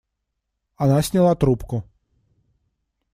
[0.77, 1.83] Она сняла трубку.